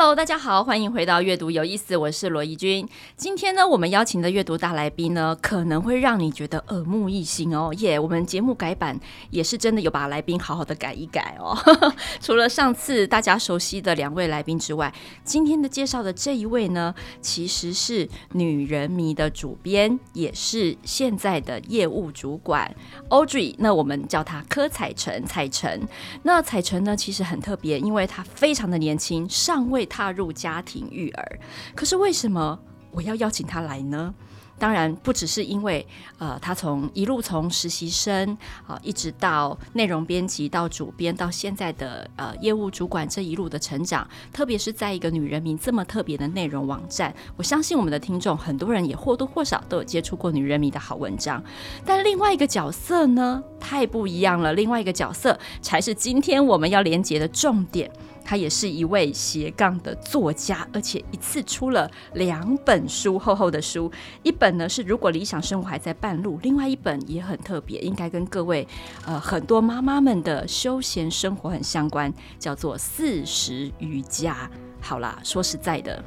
[0.00, 2.88] Hello，大家好，欢迎回到阅读有意思，我是罗怡君。
[3.18, 7.70] 今天呢，我们邀请的阅读大来宾呢，可能会让你觉得耳目一新哦。
[7.76, 11.54] 耶、我们节目改版也是真的有把来宾好好的改一改哦。
[12.18, 14.90] 除了上次大家熟悉的两位来宾之外，
[15.22, 22.74] 今天的介绍的这一位呢，其实是《女人迷》的主编，也是现在的业务主管
[23.10, 23.54] Audrey。
[23.58, 25.86] 那我们叫她柯采晨，采澄。
[26.22, 29.86] 那彩晨呢，其实很特别，因为她非常的年轻，尚未。
[29.90, 31.38] 踏入家庭育儿，
[31.74, 32.58] 可是为什么
[32.92, 34.14] 我要邀请他来呢？
[34.58, 35.86] 当然不只是因为，
[36.18, 51.42] 呃，他从一路从实习生啊，一直到内容编辑，到主编，到现在的呃业务主管这一路的成长，特别是在一个女人迷这么特别的内容网站，我相信我们的听众很多人也或多或少都有接触过女人迷的好文章。
[51.86, 57.90] 但另外一个角色呢，太不一样了，另外一个角色才是今天我们要连接的重点。
[58.30, 63.90] 他也是一位斜杠的作家，而且一次出了两本书，厚厚的书。
[64.22, 68.64] 一本呢是《如果理想生活还在半路》，另外一本也很特别，应该跟各位
[69.04, 74.48] 呃很多妈妈们的休闲生活很相关，叫做《四十瑜伽》。
[74.80, 76.00] 好啦，说实在的，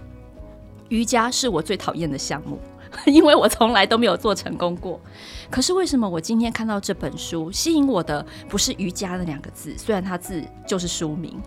[0.87, 2.57] 瑜伽是我最讨厌的项目，
[3.05, 4.97] 因为我从来都没有做成功过。
[5.51, 11.37] 可是为什么我今天看到这本书，吸引我的不是瑜伽的两个字，虽然它字就是书名。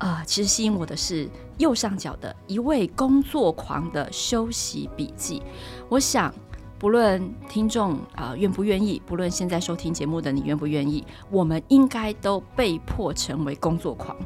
[0.00, 5.42] 啊、呃，其实吸引我的是右上角的一位工作狂的休息笔记。
[5.90, 6.34] 我想，
[6.78, 14.16] 不论听众啊、愿不愿意，不论现在收听节目的你愿不愿意，我们应该都被迫成为工作狂。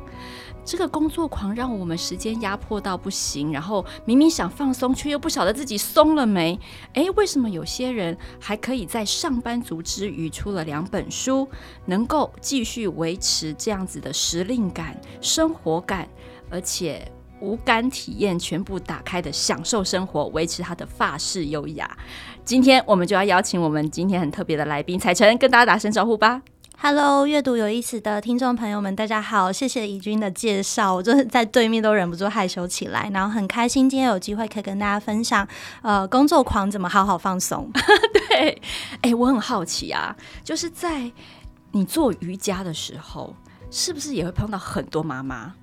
[0.65, 6.59] 这个工作狂让我们时间压迫到不行，然后明明想放松，却又不晓得自己松了没。
[6.95, 11.47] 诶，为什么有些人还可以在上班族之余出了两本书，
[11.85, 16.09] 能够继续维持这样子的时令感、生活感，
[16.51, 17.07] 而且
[17.41, 21.97] 五感体验全部打开的享受生活，维持他的法式优雅？
[22.45, 26.43] 今天我们就要邀请我们今天很特别的来宾彩晨，跟大家打声招呼吧。
[26.77, 35.47] Hello，阅读有意思的听众朋友们，大家好，谢谢怡君的介绍，我就是在对面都忍不住害羞起来，然后很开心今天有机会可以跟大家分享，
[35.83, 37.71] 呃，工作狂怎么好好放松。
[38.29, 38.61] 对，
[38.97, 41.11] 哎、欸，我很好奇啊，就是在
[41.73, 43.35] 你做瑜伽的时候，
[43.71, 45.55] 是不是也会碰到很多妈妈？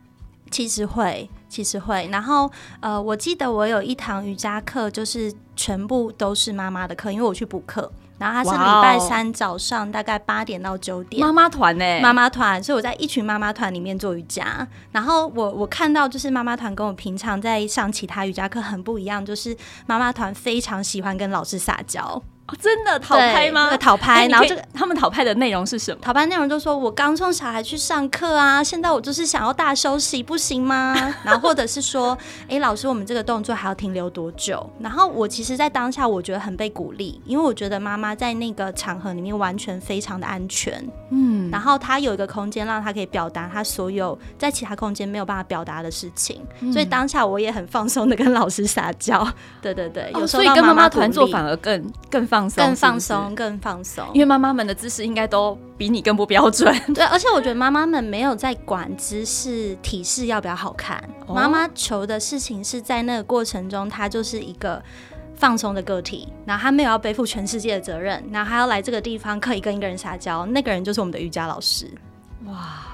[0.50, 2.09] 其实会，其实会。
[2.11, 7.91] 然后，呃，我记得我有一堂瑜伽课，就是全部都是妈妈的课，因为我去补课。
[8.21, 11.99] 然后他是礼拜三早上大概八点到九点，妈妈团呢？
[12.01, 14.67] 妈妈团，所以我在一群妈妈团里面做瑜伽。
[14.91, 22.21] 然后我我看到就是妈妈团跟我平常在上其他瑜伽课很不一样，就是妈妈团非常喜欢跟老师撒娇。
[22.51, 23.69] 哦、真的讨拍吗？
[23.69, 24.28] 对，讨拍。
[24.28, 26.01] 然后这个他们讨拍的内容是什么？
[26.01, 40.85] 讨拍内容就说：“我刚送小孩去上课啊，现在我就是想要大休息，不行吗？” 然后或者是说：“哎、欸，老师，我们这个动作还要停留多久？”然后我其实，在当下我觉得很被鼓励，因为我觉得妈妈在那个场合里面完全非常的安全。
[41.12, 49.25] 嗯，然后她有一个空间让她可以表达她所有在其他空间没有办法表达的事情，嗯、所以当下我也很放松的跟老师撒娇。
[49.62, 52.41] 对对对，有时候、跟妈妈团坐反而更更放。
[52.50, 56.74] 更放松，更放松，因为妈妈们的姿势应该都比你更不标准。
[56.94, 64.81] 对，而且我觉得妈妈们没有在管姿势、体式要不要好看，妈妈求的事情是在那个过程中，她就是一个
[65.35, 71.90] 放松的个体，然后她没有要背负全世界的责任，然后还要来这个地方可以跟一个人撒娇，那个人就是我们的瑜伽老师。
[72.46, 72.91] 哇。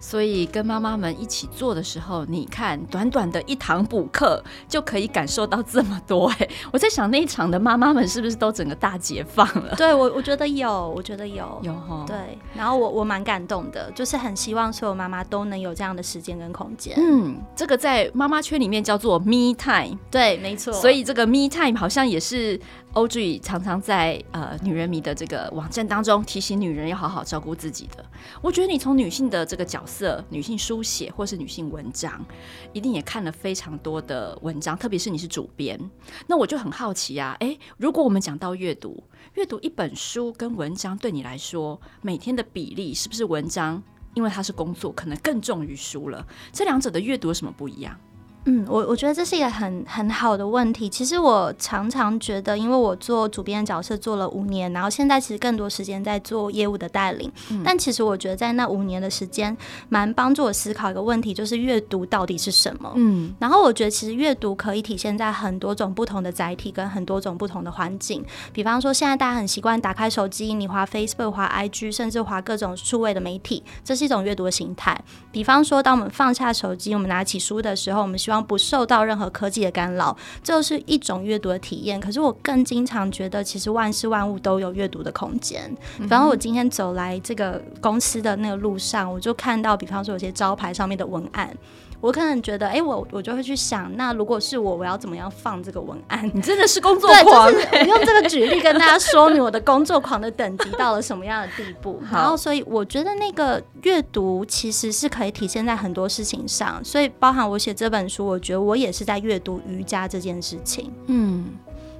[0.00, 6.48] 所以跟妈妈们一起做的时候，你看短短的一堂补课就可以感受到这么多哎！
[6.72, 9.74] 我在想那一场的妈妈们是不是都整个大解放了？
[9.76, 12.04] 对，我我觉得有，我觉得有有哈。
[12.06, 16.94] 对，然后我我蛮感动的，就是很希望所有妈妈都能有这样的时间跟空间。
[16.96, 19.98] 嗯，这个在妈妈圈里面叫做 Me Time。
[20.10, 20.72] 对，没错。
[20.72, 22.60] 所以这个 Me Time 好像也是。
[22.94, 28.04] Audrey 常常在呃女人迷的这个网站当中提醒女人要好好照顾自己的。
[28.42, 32.24] 我觉得你从女性的这个角色、女性书写或是女性文章，
[32.72, 35.78] 一定也看了非常多的文章，特别是你是主编。
[36.26, 39.04] 那我就很好奇啊，诶，如果我们讲到阅读，
[39.34, 43.82] 阅读一本书跟文章对你来说，每天的比例是不是文章？
[44.14, 46.26] 因为它是工作，可能更重于书了。
[46.50, 47.96] 这两者的阅读有什么不一样？
[48.44, 50.88] 嗯，我我觉得这是一个很很好的问题。
[50.88, 57.30] 其实我常常觉得，因为我做主编的角色做了五年，然后现在其实更多时间在做业务的带领。
[57.50, 59.54] 嗯、但其实我觉得在那五年的时间，
[59.90, 62.90] 蛮帮助我思考一个问题，就是阅读到底是什么？
[62.96, 68.24] 嗯，然后我觉得其实阅读可以体现在很多种不同的载体跟很多种不同的环境。
[68.54, 74.98] 比方说，现在大家很习惯打开手机，你滑 Facebook、滑 IG，甚至滑各种数位的媒体，这是一种阅读的形态。
[75.30, 81.98] 比方说，当我们放下手机，我们拿起书的时候，我们希望不受到任何科技的干扰，这就是一种阅读的体验。
[81.98, 85.74] 可是我更经常觉得，其实万事万物都有阅读的空间。
[85.96, 91.56] 比方，我今天走来这个公司的那个路上，我就看到，比方说有些招牌上面的文案。
[92.00, 96.30] 我可能觉得，哎、欸，我我就会去想，那如果是我，我要怎么样放这个文案？
[96.32, 97.50] 你真的是工作狂。
[97.52, 102.00] 对，就是、 用这个举例跟大家说明我的工作狂的等级到了什么样的地步。
[102.12, 106.80] 然后，所以我觉得那个阅读其实是可以体现在很多事情上。
[106.84, 110.92] 所以，包含我写这本书，我觉得我也是在阅读瑜伽这件事情。
[111.06, 111.46] 嗯，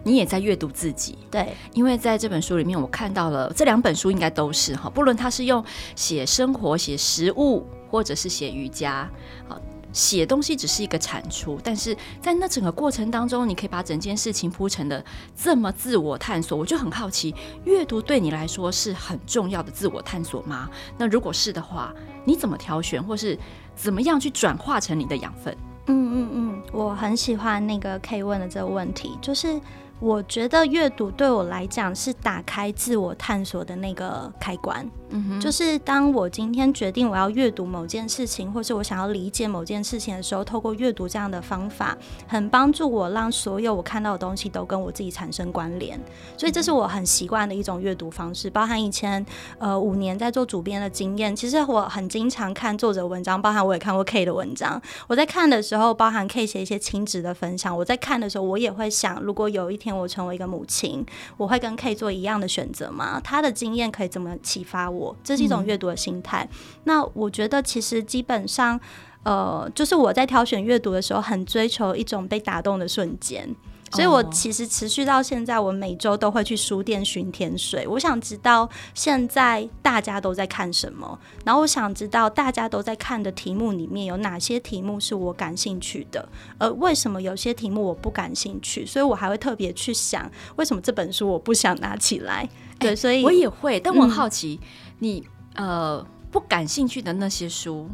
[0.05, 1.19] 你也在阅读自己。
[1.29, 5.65] 对，因为在这本书里面，我看到了这两本书应该都是哈，不论他是用
[5.97, 9.11] 写生活、写食物，或者是写瑜伽，
[9.49, 9.61] 好。
[9.93, 15.05] 写东西只是一个产出，但是在那整个过程当中，你可以把整件事情铺成的
[15.37, 20.69] 这么自我探索，我就很好奇，阅读对你来说是很重要的自我探索吗？
[20.97, 21.93] 那如果是的话，
[22.25, 23.39] 你怎么挑选，或是
[23.75, 25.57] 怎么样去转化成你的养分？
[25.87, 29.61] 嗯嗯嗯，我很喜欢那个 K 问的这个问题，就是。
[30.01, 34.89] 我觉得阅读对我来讲是打开自我探索的那个开关。
[35.11, 41.97] 嗯哼，就是当我今天决定我要阅读某件事情，或是我想要理解某件事情的时候，透过阅读这样的方法，
[42.27, 45.99] 很帮助我让所有我看到的东西都跟我自己产生关联。
[46.37, 48.51] 所以这是我很习惯的一种阅读方式。
[48.51, 49.25] 包含以前
[49.59, 54.81] 呃五年在做主编的经验，其实我很经常看作者文章，包含我也看过 K 的文章。
[55.07, 59.88] 我在看的时候，包含 K 写一些亲职的分享，我在看的时候，我也会想，如果有一天。
[59.97, 61.05] 我成为一个母亲，
[61.37, 63.21] 我会跟 K 做一样的选择吗？
[63.23, 65.15] 他的经验可以怎么启发我？
[65.23, 66.49] 这是一种阅读的心态。
[66.51, 66.57] 嗯。
[66.85, 68.81] 那我觉得其实基本上，
[69.23, 73.55] 呃，就是我在挑选阅读的时候，很追求一种被打动的瞬间。
[73.93, 77.87] 所以，我其实持续到现在，我每周都会去书店巡天水。
[77.87, 88.85] 我想知道现在大家都在看什么，然后我想知道大家都在看的题目里面有哪些题目是我感兴趣的，而为什么有些题目我不感兴趣？
[88.85, 92.49] 所以我还会特别去想，为什么这本书我不想拿起来？
[92.79, 94.69] 对，所以我也会，但我很好奇，嗯、
[94.99, 95.25] 你
[95.55, 97.89] 呃不感兴趣的那些书，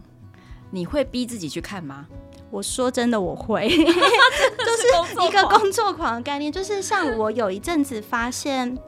[0.70, 2.06] 你会逼自己去看吗？
[2.50, 8.78] 我说真的，我会， 就是一个工作狂的概念，就是像我有一阵子发现。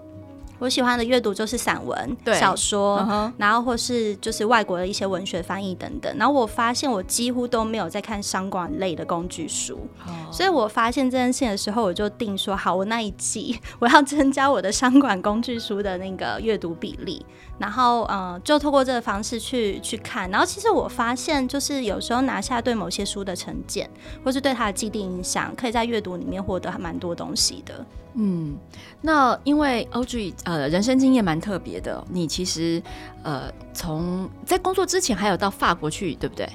[0.58, 3.32] 我喜欢的阅读就是散文、小说，uh-huh.
[3.37, 6.14] 然后或是就是外国的一些文学翻译等等。
[6.17, 10.32] 然后我发现我几乎都没有在看商管类的工具书，oh.
[10.32, 17.25] 所以我发现这件事情的时候，我就定说好，我那一季 我要增加我的商管工具书的那个阅读比例。
[17.58, 20.31] 然后嗯，就透过这个方式去去看。
[20.31, 23.88] 然后其实我发现，就是有时候拿下对某些书的成见，
[24.23, 27.85] 或是对它的既定印象，可以在阅读里面获得还蛮多东西的。
[28.19, 28.59] 嗯，
[29.03, 32.83] 那因为欧剧呃人生经验蛮特别的，你其实
[33.23, 36.49] 呃从在工作之前还有到法国去，对不对？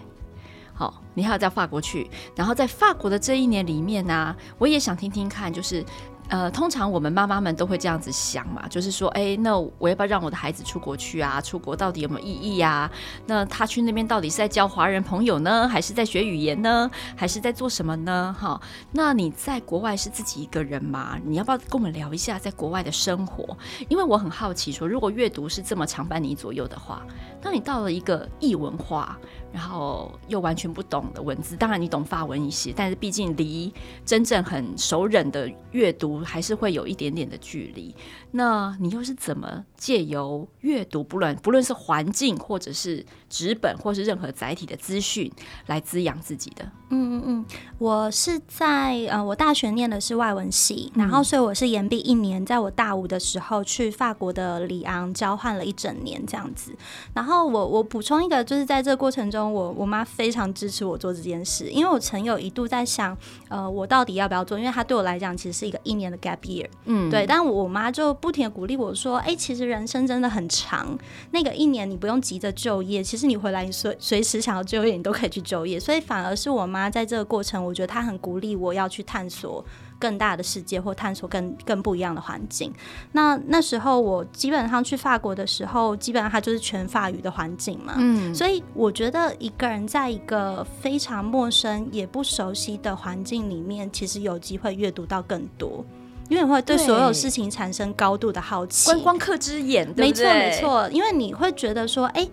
[0.74, 5.86] 好，你还有在法国去，然后在法国的这一年里面呢、我也想听听看，就是。
[6.32, 11.42] 呃，通常我们妈妈们都会这样子想嘛，就是说，哎、那我要不要让我的孩子出国去啊？
[11.42, 12.92] 出国到底有没有意义呀、啊？
[13.26, 18.34] 那他去那边到底是在交华人朋友呢，还是在学语言呢，还是在做什么呢？
[18.40, 18.60] 哈，
[18.94, 21.18] 那你在国外是自己一个人吗？
[21.26, 23.58] 你要不要跟我们聊一下在国外的生活？
[23.90, 27.06] 因为我很好奇，说如果阅读是这么常伴你左右的话，
[27.44, 29.20] 那你到了一个异文化。
[29.54, 33.70] 然后又完全不懂的文字，当然你懂法文一些，但是毕竟离
[34.06, 37.96] 真正很熟稔的阅读还是会有一点点的距离。
[38.32, 45.32] 那你又是怎么借由阅读，不论不论是环境，或者是纸本，或是任何载体的资讯，
[45.68, 46.64] 来滋养自己的？
[46.90, 47.46] 嗯嗯嗯，
[47.78, 56.74] 我是在呃，我大学念的是外文系，然后所以我是延毕一年，在我大五的时候去法国的里昂交换了一整年这样子。
[57.14, 63.18] 然后我我补充一个，就是在这个过程中，我我妈非常支持我做这件事，因为我曾有一度在想，
[63.50, 64.60] 呃，我到底要不要做？
[64.60, 68.12] 因为它对我来讲其实是一个一年的 gap year，嗯，对，但我妈就。
[68.22, 70.98] 不停的鼓励我说：“哎、欸，其实人生真的很长，
[71.32, 75.80] 那个一年你不用急着就业，其实你回来你随随时想要就业，你都可以去就业。
[75.80, 79.64] 所以反而是我妈在这个过程，我觉得她很鼓励我要去探索
[80.02, 82.74] 更大的世界，或探索更更不一样的环境。
[83.12, 87.94] 那那时候我基本上去法国的时候，基本上它就是全法语的环境嘛。
[87.98, 95.86] 嗯，所以我觉得一个人在一个非常陌生也不熟悉的环境里面，其实有机会阅读到更多。
[96.30, 100.24] 因为你会对所有事情产生高度的好奇，观光客之眼，对对？
[100.24, 100.90] 没错，没错。
[100.90, 102.26] 因为你会觉得说，哎，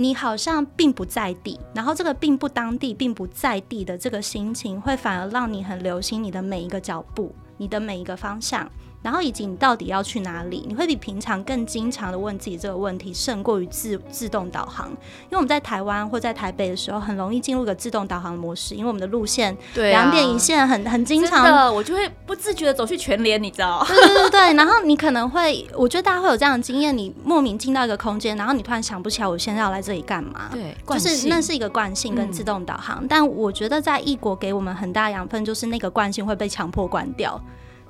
[0.00, 8.70] 你好像并不在地，然后这个并不当地、并不在地的这个心情，会反而让你很留心你的每一个脚步，你的每一个方向。
[9.00, 10.64] 然后以及你到底要去哪里？
[10.68, 14.88] 你会比平常更经常的问自己这个问题，胜过于自自动导航。
[14.88, 23.84] 因为我们在台湾或在台北的时候，很容易进入一个自动导航模式，因为我们的路线两点一线很，很很经常的，我就会不自觉的走去全联，你知道？
[23.86, 24.54] 对对对对。
[24.54, 30.50] 然后你可能会，我觉得大家会有这样的经验，你莫名进到一个空间，然后你突然想不起来我现在要来这里干嘛？
[30.50, 32.98] 对，就是那是一个惯性跟自动导航。
[33.02, 37.40] 嗯、但我觉得在异国给我们很大养分，就是那个惯性会被强迫关掉。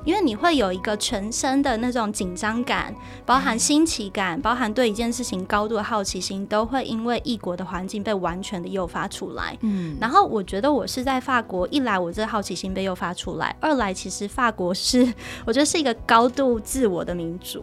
[0.08, 2.94] 因为你会有一个全身的那种紧张感，
[3.26, 9.54] 包含新奇感，包含对一件事情高度的好奇心，都会因为异国的环境被完全的诱发出来。
[9.60, 15.12] 嗯，然后我觉得我是在法国，一来我这好奇心被诱发出来，二来其实法国是
[15.44, 17.62] 我觉得是一个高度自我的民族，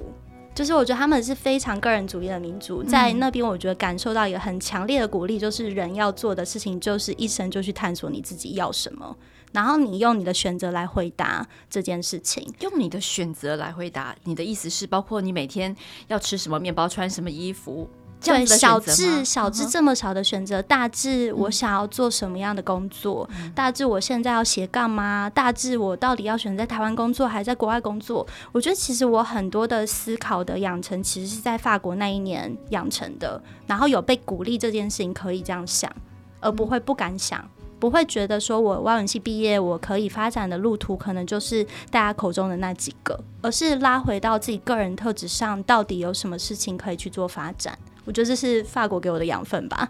[0.54, 9.18] 就是我觉得他们是非常个人主义的民族，在那边我觉得感受到一个很强烈的鼓励，就是人要做的事情就是一生就去探索你自己要什么。
[9.56, 14.14] 然后你用你的选择来回答这件事情，用你的选择来回答。
[14.26, 15.74] 你的意思是，包括你每天
[16.08, 17.90] 要吃什么面包、穿什么衣服？
[18.22, 25.30] 对，小至小至这么小的选择，大致我想要做什么样的工作，嗯、大致我现在要斜杠吗？
[25.30, 28.26] 大致我到底要选择在台湾工作还是在国外工作？
[28.52, 33.40] 我觉得其实我很多的思考的养成，其实是在法国那一年养成的。
[33.68, 35.92] 然后有被鼓励这件事情可以这样想，
[36.40, 37.48] 而不会不敢想。
[37.80, 47.78] 不会觉得说我外文系毕业，我可以发展的路途可能就是大家口中的那几个，而是拉回到自己个人特质上，到底有什么事情可以去做发展。
[48.06, 49.90] 我觉得这是法国给我的养分吧。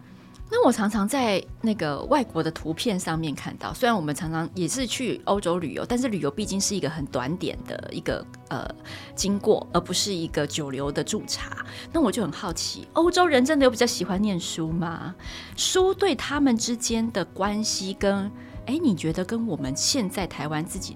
[0.58, 8.66] 那我常常在那个外国的图片上面看到，虽然我们常常也是去欧洲旅游，但是旅游毕竟是一个很短点的一个呃
[9.14, 11.58] 经过，而不是一个久留的驻察。
[11.92, 15.14] 那我就很好奇，欧洲人真的有比较喜欢念书吗？
[15.58, 18.32] 书对他们之间的关系跟，
[18.66, 20.96] 哎，你觉得跟我们现在台湾自己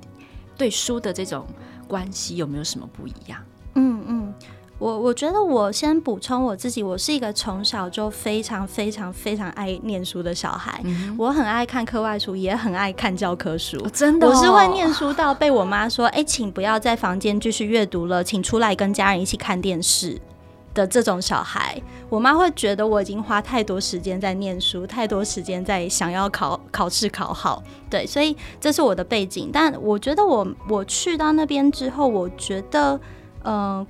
[0.58, 1.46] 对书的这种
[1.86, 3.44] 关系有没有什么不一样？
[3.76, 4.34] 嗯嗯。
[4.80, 10.80] 我我觉得我先补充我自己，我是一个从小就非常非常非常爱念书的小孩。
[10.86, 13.78] 嗯、我很爱看课外书，也很爱看教科书。
[13.84, 20.20] 哦、真的、哦，我是会念书到被我妈说：“哎、欸，请不要在房间继续阅读了，请出来跟家人一起看电视。”
[20.74, 27.62] 的这种小孩，我妈会觉得我已经花太多时间在念书，太多时间在想要考考试考好。
[27.90, 29.50] 对，所以这是我的背景。
[29.52, 32.94] 但我觉得我我去到那边之后，我觉得
[33.44, 33.54] 嗯。
[33.54, 33.88] 呃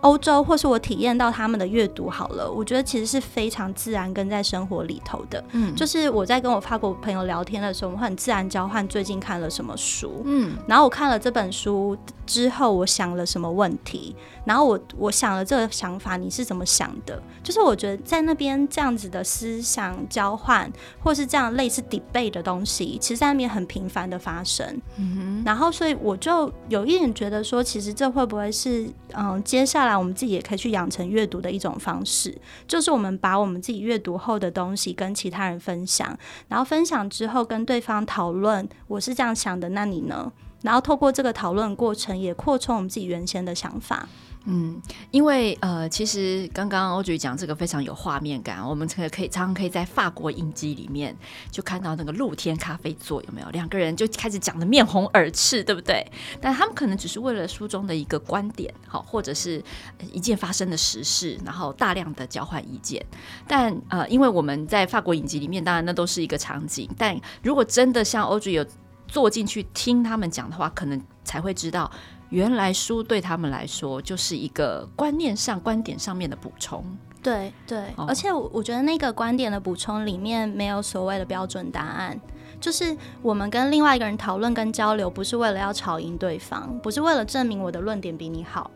[0.00, 5.42] 欧洲，或是我体验到他们的阅读好了，我觉得其实是非常自然跟在生活里头的。
[5.52, 10.22] 嗯，就是我在跟我法国朋友聊天的时候，我们很自然交换最近看了什么书。
[10.24, 14.16] 嗯，然后我看了这本书之后，我想了什么问题，
[14.46, 17.20] 然后我我想了这个想法，你是怎么想的？
[17.42, 20.70] 就是我觉得在那边这样子的思想交换，
[21.02, 24.66] 或是这样类似 debate 的东西，其实在那边很频繁的发生。
[24.96, 29.89] 嗯哼，然后所以我就有一点觉得说，其实这会不会是嗯接下来。
[29.96, 36.18] 我们自己也可以去养成阅读的一种方式，就是我们把我们自己阅读后的东西跟其他人分享，
[36.48, 40.32] 然后分享之后跟对方讨论，我是这样想的，那你呢？
[40.62, 44.06] 然后透过这个讨论过程，也扩充我们自己原先的想法。
[44.46, 44.80] 嗯，
[45.10, 51.14] 因为呃，其实刚刚 Audrey 讲这个非常有画面感，我们可可以常常可以在法国影集里面
[51.50, 53.50] 就看到那个露天咖啡座，有没有？
[53.50, 56.04] 两个人就开始讲得面红耳赤，对不对？
[56.40, 59.62] 但他们可能只是为了书中的一个观点，好，或者是
[60.10, 63.04] 一件发生的时事，然后大量的交换意见。
[63.46, 68.64] 但呃，因为我们在法国影集里面，当然那都是一个场景，但如果真的像 Audrey 有
[69.06, 71.90] 坐进去听他们讲的话，可能才会知道。
[72.30, 76.84] 原来书对他们来说就是一个观念上、观点上面的补充。
[77.22, 82.18] 对对，哦、而且我觉得那个观点的补充里面没有所谓的标准答案，
[82.58, 88.70] 就是我们跟另外一个人讨论跟交流，不是为了要吵赢对方，不是为了证明我的论点比你好，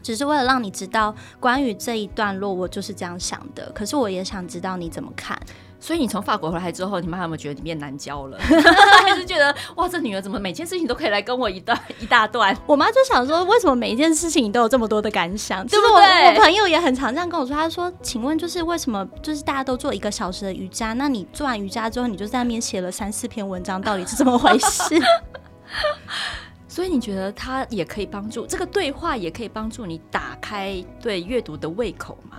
[0.00, 3.72] 只是为了让你知道关于这一段落我就是这样想的。
[3.74, 5.36] 可是我也想知道你怎么看。
[5.78, 8.38] 所以你从法国回来之后，你妈有没有觉得你变难教了？
[8.40, 12.56] 还是觉得哇，这女儿怎么每件事情都可以来跟我一段一大段？
[12.66, 15.66] 我妈就想说，为什么每一件事情你都有这么多的感想？
[15.66, 24.96] 就是我我朋友也很常这样跟我说，他说，请问就是为什么就是大家都做一个小时的瑜伽，那你做完瑜伽之后，你就在那边写了三四篇文章，到底是怎么回事？
[26.68, 32.36] 所以你觉得它也可以帮助这个对话，也可以帮助你打开对阅读的胃口吗？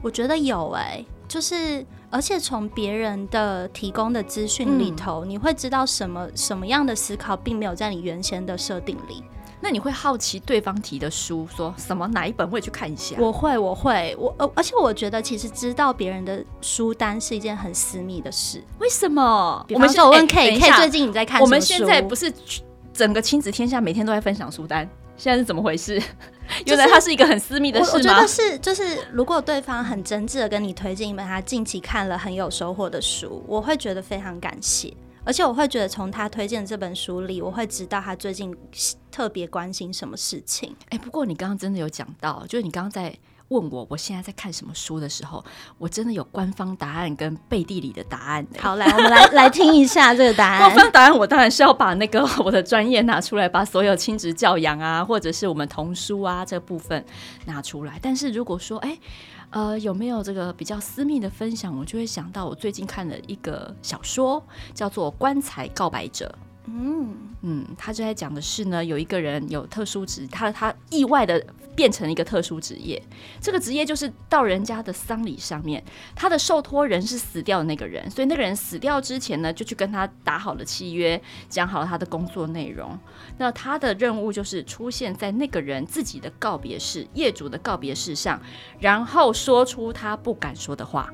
[0.00, 9.24] 我觉得有哎、欸，就是而且从别人的提供的资讯里头，嗯、你会知道什么什么样的思考并没有在你原先的设定里。
[9.64, 12.06] 那你会好奇对方提的书说什么？
[12.08, 13.16] 哪一本会去看一下？
[13.18, 18.62] 我会，我会，我而而且我觉得其实知道别人的书单是一件很私密的事。
[18.78, 19.64] 为什么？
[19.66, 21.46] 比方说我问 K，K 最近你在看什么书？
[21.46, 22.30] 我们现在不是
[22.92, 26.00] 整个亲子天下每天都在分享书单，现在是怎么回事？
[26.66, 27.92] 原来它是一个很私密的事吗？
[27.92, 34.92] 我，我觉得是，就是如果对方很真挚的跟你推荐一本他近期看了很有收获的书，我会觉得非常感谢。
[35.24, 38.52] 而且我会觉得，从他推荐这本书里，我会知道他最近
[39.08, 40.74] 特别关心什么事情。
[40.86, 43.16] 哎、欸，不过你刚刚真的有讲到，就是你刚刚在
[43.52, 45.44] 问我我现在在看什么书的时候，
[45.78, 48.46] 我真的有官方答案跟背地里的答案。
[48.58, 50.58] 好，来，我们来来听一下这个答案。
[50.60, 57.04] 官方答案，我当然是要把那个 我的专业拿出来，把所有亲职教养啊，或者是我们童书啊这部分
[57.44, 57.98] 拿出来。
[58.02, 59.00] 但是如果说，哎、欸。
[59.52, 61.76] 呃，有没有这个比较私密的分享？
[61.76, 64.42] 我就会想到我最近看了一个小说，
[64.72, 66.34] 叫做《棺材告白者》。
[66.66, 73.02] 嗯嗯，他就在讲的是呢，有一个人有特殊职，他他意外的变成了一个特殊职业。
[73.40, 75.82] 这个职业就是到人家的丧礼上面，
[76.14, 82.96] 他的受托人是死掉的那个人，所以那个人死掉之前呢，就去跟他打好了契约，讲好了他的工作内容。
[83.38, 88.40] 那他的任务就是出现在那个人自己的告别式，业主的告别式上，
[88.78, 91.12] 然后说出他不敢说的话，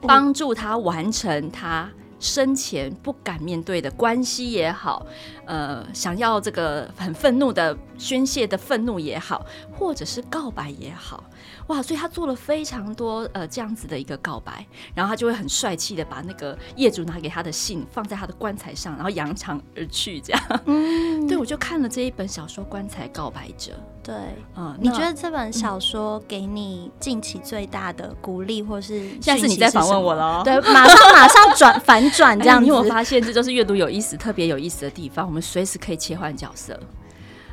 [0.00, 1.88] 帮助他完成他。
[2.22, 5.04] 生前不敢面对的关系也好，
[5.44, 9.44] 呃，想要这个很愤怒的宣泄的愤怒也好，
[9.76, 11.24] 或者是告白也好。
[11.66, 11.82] 哇！
[11.82, 14.64] 所以他做了非常多呃这样子的一个告白，
[14.94, 20.60] 然后他就会很帅气的把那个业主拿给他的信放在他的棺材上，然后扬长而去这样。
[20.66, 23.72] 嗯，对，我就看了这一本小说《棺材告白者》。
[24.02, 24.14] 对，
[24.56, 30.42] 嗯，你觉得这本小说给你近期最大的鼓励，或是下次你再访问我了？
[30.42, 32.64] 对，马上马上转反转这样子。
[32.64, 35.24] 你有发现这就是阅读有意思、特别有意思的地方？
[35.24, 36.78] 我们随时可以切换角色。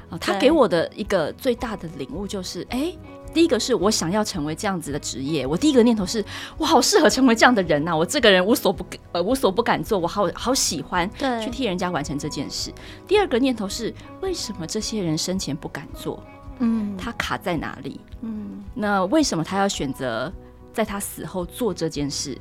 [0.09, 2.67] 哦，他给我的一个最大的领悟就是。
[3.31, 6.25] 第一个是我想要成为这样子的职业，我第一个念头是，
[6.57, 7.95] 我好适合成为这样的人呐、啊！
[7.95, 11.07] 我这个人无所不呃无所不敢做，我好好喜欢
[11.39, 12.73] 去替人家完成这件事。
[13.07, 16.23] 第二个念头是，为什么这些人生前不敢做？
[16.59, 17.99] 嗯，他卡在哪里？
[18.21, 20.31] 嗯，那为什么他要选择
[20.73, 22.37] 在他死后做这件事？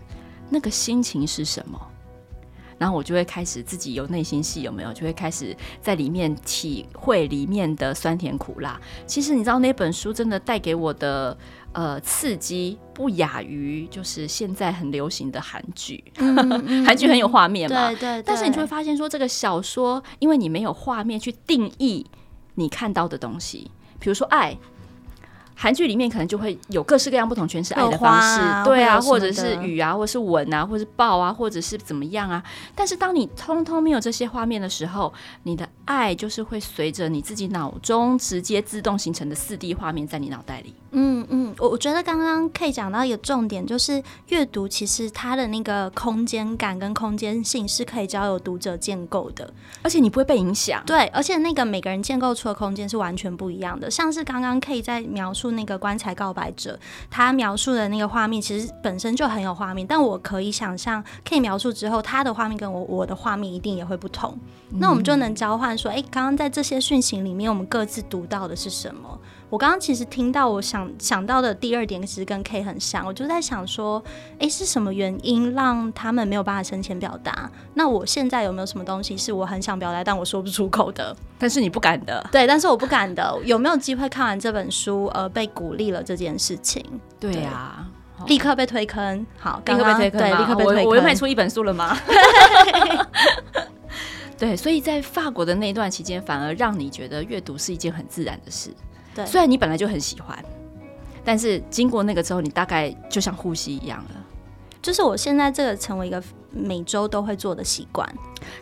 [0.50, 1.80] 那个心情是什么？
[2.78, 4.92] 然后我就会开始自己有内心戏，有没有？
[4.92, 8.80] 就会开始在里面体会里面的酸甜苦辣。
[9.04, 11.36] 其实你知道那本书真的带给我的
[11.72, 16.04] 呃刺激，不亚于就是现在很流行的韩剧。
[16.86, 18.22] 韩剧很有画面嘛，对对对。
[18.22, 22.06] 但是你就会发现说，这个小说因为你没有画面去定义
[22.54, 24.56] 你看到的东西，比如说爱。
[25.60, 32.40] 韩剧里面可能就会有各式各样不同诠释爱的方式，啊对啊，或者是雨啊，或者是吻啊，或者是抱啊，或者是怎么样啊。
[32.76, 40.72] 但是当你通通没有这些画面的时候，你的爱就是会随着你自己脑中直接自动形成的四 D 画面在你脑袋里。
[40.90, 50.82] 嗯嗯，我我觉得刚刚可以讲到一个重点，就是阅读其实它的那个空间感跟空间性是可以交由读者建构的，而且你不会被影响。
[50.86, 53.90] 对，而且那个每个人建构出的空间是完全不一样的。
[53.90, 56.78] 像是刚刚可以在描述那个棺材告白者，
[57.10, 64.38] 他描述的那个画面其实本身就很有画面，但我可以想象，可以描述之后，他的画面跟我我的画面一定也会不同。
[64.70, 69.18] 嗯、那我们就能交换说，哎、欸，刚刚在这些讯息里面，我们各自读到的是什么？
[69.50, 74.02] 我刚刚其实听到，我想想到的第二点其实跟 K 很像，我就在想说，
[74.40, 77.50] 诶，是什么原因让他们没有办法生前表达？
[77.72, 81.16] 那我现在有没有什么东西是我很想表达，但我说不出口的？
[81.38, 83.38] 但是你不敢的，对，但是我不敢的。
[83.44, 86.84] 有没有机会看完这本书而被鼓励了这件事情？
[87.18, 87.86] 对呀，
[88.26, 90.84] 立刻被推坑，好，立刻被推坑，对，立刻被推坑。
[90.84, 91.96] 我又卖出一本书了吗？
[94.36, 98.70] 对，所以在法国的那段期间，反而让你觉得阅读是一件很自然的事。
[99.14, 100.42] 对，虽然你本来就很喜欢，
[101.24, 104.24] 但是经过那个之后，你大概就像呼吸一样了。
[104.80, 108.08] 就是我现在这个成为一个每周都会做的习惯。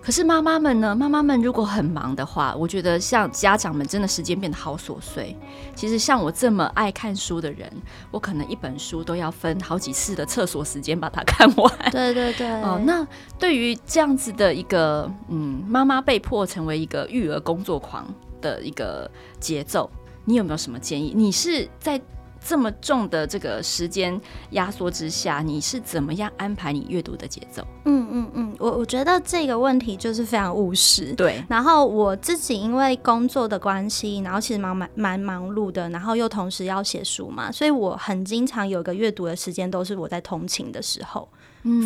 [0.01, 0.97] 可是妈妈们呢？
[0.97, 5.37] 妈妈们如果很忙的话，我觉得像家长们真的时间变得好琐碎。
[5.75, 7.71] 其实像我这么爱看书的人，
[8.11, 11.73] 我可能一本书都要分好几次的厕所时间把它看完。
[11.93, 12.51] 对对对。
[12.63, 13.07] 哦，那
[13.39, 18.07] 对于这样子的一个嗯，妈妈被迫成为一个育儿工作狂
[18.41, 19.89] 的一个节奏。
[20.27, 21.13] 你有没有什么建议？
[21.17, 21.99] 你是在
[22.47, 24.19] 这么重的这个时间
[24.51, 27.67] 压缩之下，你是怎么样安排你阅读的节奏？
[27.85, 31.13] 嗯嗯嗯，我我觉得这个问题就是非常务实。
[31.15, 41.29] 对，然后我自己因为工作的关系，然后其实蛮蛮蛮忙碌的，然后又同时要写书嘛，所以我很经常有个阅读的时间都是我在通勤的时候。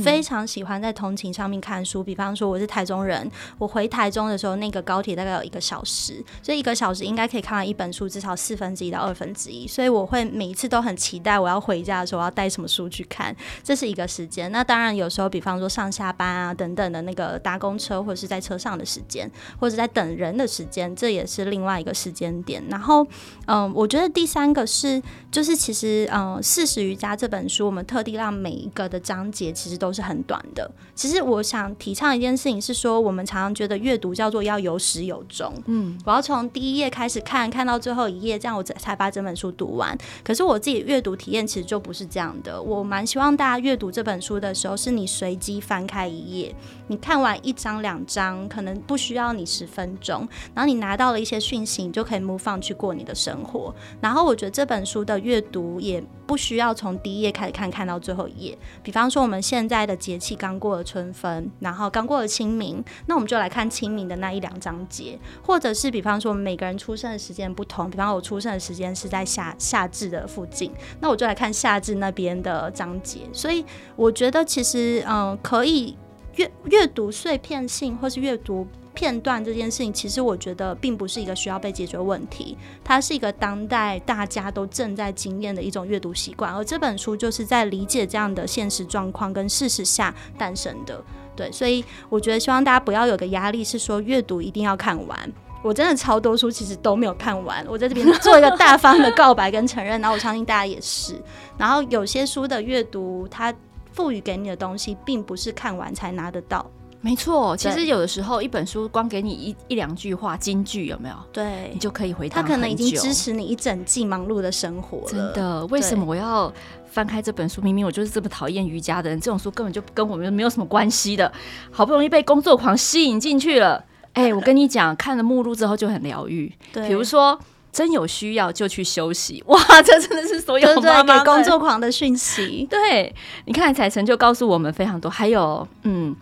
[0.05, 13.35] 非常喜欢在通勤上面看书，比方说我是台中人，我回台中的时候，那个高铁大概有一个小时，所以一个小时应该可以看完一本书，至少四分之一到二分之一，所以我会每一次都很期待我要回家的时候我要带什么书去看，
[13.65, 14.53] 这是一个时间。
[14.53, 22.63] 那当然有时候，比方说上下班啊等等的那个搭公车或者是在车上的时间，或者在等人的时间，这也是另外一个时间点。
[22.69, 23.07] 然后，
[23.47, 29.71] 嗯，我觉得第三个是，就是其实，嗯，《四十瑜伽》这本书，我们特地让每一个的章节其实。
[29.71, 30.69] 其实都是很短的。
[30.97, 35.55] 其实我想提倡一件事情是说，我们常常觉得阅读叫做要有始有终。
[35.67, 39.97] 嗯，我要从第一页开始看，看到最后一页，这样我才才把整本书读完。
[40.25, 42.63] 可是就我自己阅读体验其实就不是这样的。
[42.63, 53.75] 我蛮希望大家阅读这本书的时候，是你随机翻开一页，你看完一张两张，可能不需要你十分钟，然后你拿到了一些讯息，你就可以 move on 去过你的生活。
[54.01, 58.57] 然后我觉得这本书的阅读也不需要从第一页开始看，看到最后一页。
[58.83, 73.21] 比方说我们现在的节气刚过了春分，然后刚过了清明，那我们就来看清明的那一两章节，或者是比方说我们每个人出生的时间不同，比方我出生的时间是在夏夏至的附近，那我就来看夏至那边的章节。
[73.33, 73.65] 所以
[73.97, 75.97] 我觉得其实嗯，可以
[76.37, 78.67] 阅阅读碎片性，或是阅读。
[78.93, 91.03] 片段这件事情，其实我觉得并不是一个需要被解决问题，它是一个当代大家都正在经验的一种阅读习惯，而这本书就是在理解这样的现实状况跟事实下诞生的。
[91.37, 95.33] 对，所以我觉得希望大家不要有个压力，是说阅读一定要看完。
[95.63, 101.15] 我真的超多书其实都没有看完，我在这边做一个大方的告白跟承认， 然后我相信大家也是。
[101.59, 103.53] 然后有些书的阅读，它
[103.93, 106.65] 赋予给你的东西，并不是看完才拿得到。
[107.03, 111.15] 没错，其实有的时候一本书光给你一一两句话金句，有没有？
[111.33, 112.43] 对，你就可以回答。
[112.43, 115.05] 他可能已经支持你一整季忙碌的生活了。
[115.07, 116.53] 真的，为什么我要
[116.91, 117.63] 翻开这本书？
[117.63, 121.33] 明明我就是这么讨厌瑜伽的人，这种书根本就跟我们没有什么关系的。
[121.71, 126.53] 好不容易被工作狂吸引进去了，哎、欸，我跟你讲，看了目录之后就很疗愈。
[126.73, 127.39] 对，比如说
[127.73, 129.43] 真有需要就去休息。
[129.47, 132.67] 哇，这真的是所有妈妈给工作狂的讯息。
[132.71, 133.15] 对，
[133.47, 136.17] 你看彩晨就告诉我们非常多，还有嗯。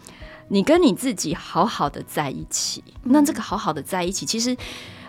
[0.51, 4.57] 你跟你自己好好的在一起，那这个好好的在一起，其实，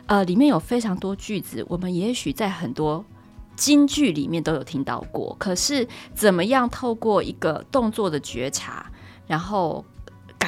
[0.05, 3.05] 呃，里面有非常多句子，我们也许在很多
[3.55, 5.33] 京剧里面都有听到过。
[5.39, 8.85] 可是，怎么样透过一个动作的觉察，
[9.27, 9.85] 然后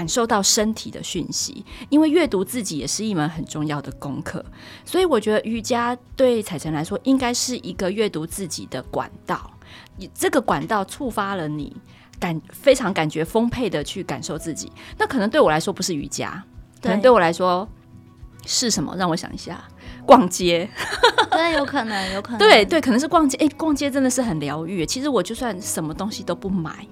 [0.02, 1.64] 感受到身体的讯息？
[1.90, 4.44] 因为阅读自己也是一门很重要的功课，
[4.84, 9.52] 所以我觉得瑜伽对彩晨来说，应该是一个阅读自己的管道。
[9.98, 11.76] 你这个管道触发了你。
[12.20, 16.44] 感非常感觉丰沛的去感受自己，那可能对我来说不是瑜伽，
[16.80, 17.68] 可能对我来说
[18.46, 18.96] 是什么？
[18.96, 19.60] 让我想一下，
[20.06, 20.70] 逛街，
[21.32, 23.36] 对，有可能，有可能， 对对，可能是逛街。
[23.38, 24.86] 哎，逛街真的是很疗愈。
[24.86, 26.86] 其实我就算什么东西都不买，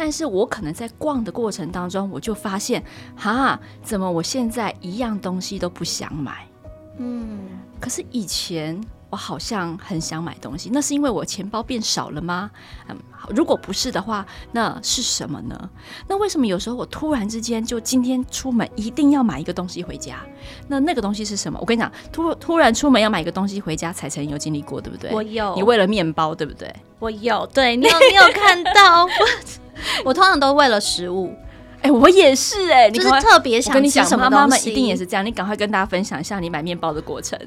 [0.00, 2.82] 但是我可能在逛的过程当中，我就发现，
[3.14, 6.48] 哈，怎么我现在一样东西都不想买？
[6.96, 8.80] 嗯，可是以前。
[9.10, 12.48] 我好像很想买东西，那是因为我钱包变少了吗？
[12.88, 12.96] 嗯，
[13.34, 15.70] 如果不是的话，那是什么呢？
[16.06, 20.20] 那为什么有时候我突然之间就今天出门一定要买一个东西回家？
[20.68, 21.58] 那那个东西是什么？
[21.60, 25.10] 我跟你讲，突突然出门要买一个东西回家，彩晨有经历过，对不对？
[25.12, 25.56] 我有。
[25.56, 26.72] 你为了面包，对不对？
[27.00, 27.44] 我有。
[27.52, 29.08] 对，你有你有看到？
[30.04, 31.34] 我通常都为了食物。
[31.82, 34.34] 哎、欸，我也是哎、欸，就是特别想吃什么东西。
[34.34, 37.38] 妈妈们一定也是这样，你赶快跟大家分享一下你买面包的过程。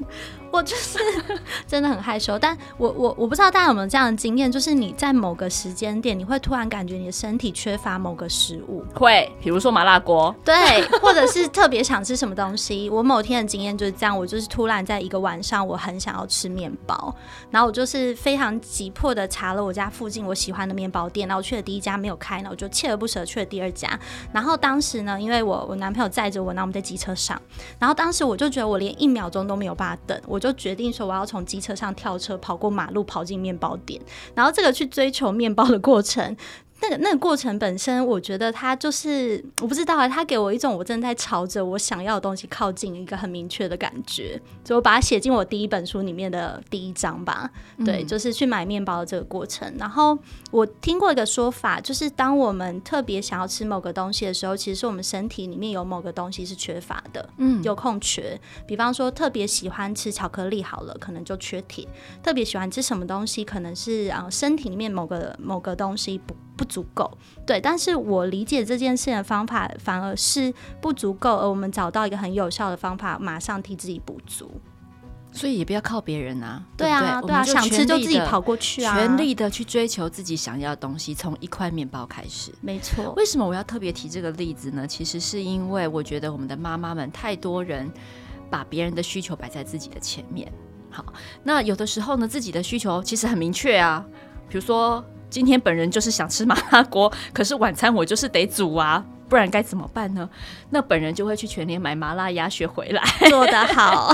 [0.50, 0.98] 我就是
[1.66, 10.54] 真的很害羞，但我我我不知道大家有没有这样的经验，就是你在某个时间点，你会突然感觉你的身体缺乏某个食物，会，比如说麻辣锅，对，
[11.00, 12.88] 或者是特别想吃什么东西。
[12.90, 17.14] 我某天的经验就是这样，我就是突然在一个晚上，我很想要吃面包，
[17.50, 23.88] 然后我就是非常急迫的查了我家附近我喜欢的面包店，然后我去了第一家没有开，然后我就锲而不舍去了第二家。
[24.32, 27.40] 然后当时呢，因为我我男朋友载着我，那我们在机车上，
[27.80, 30.44] 然后当时我就觉得我连一秒钟都没有办法等，我。
[30.44, 33.98] 就决定说我要从机车上跳车，跑过马路，跑进面包店。
[34.34, 36.36] 然后这个去追求面包的过程，
[36.80, 47.50] 那个那个过程本身，我觉得他就是我不知道啊，他给我一种我正在朝着我想要的东西靠近一个很明确的感觉，就我把它写进我第一本书里面的第一章吧。
[47.84, 49.72] 对，嗯、就是去买面包的这个过程。
[49.78, 50.18] 然后
[50.50, 58.38] 我听过一个说法，就是当我们特别想要吃某个东西的时候，其实是我们身体里面有某个东西是缺乏的，嗯，有空缺。
[58.66, 61.86] 比方说，特别喜欢吃巧克力，好了，可能就缺铁；
[62.22, 67.10] 特别喜欢吃什么东西，可能是啊，身体里面某个某个东西不不足够。
[67.46, 74.50] 对，但是我理解这件事情的方法反而是不足够，而我们找到一个很有效的方法，马上替自己补足。
[75.36, 82.52] 所以也不要靠别人啊，对啊，对啊，想吃就自己跑过去啊，全力的去追求自己想要的东西，从一块面包开始。
[82.60, 83.12] 没错。
[83.16, 84.86] 为什么我要特别提这个例子呢？
[84.86, 87.90] 其实是因为我觉得我们的妈妈们太多人
[88.48, 90.52] 把别人的需求摆在自己的前面。
[90.88, 91.04] 好，
[91.42, 94.06] 那有的时候呢，自己的需求其实很明确啊，
[94.48, 95.04] 比如说。
[95.34, 100.30] 今天本人就是想吃麻辣锅，可是晚餐我就是得煮啊， 不然该怎么办呢？
[100.70, 104.12] 那本人就会去全联买麻辣鸭血回来，做得好。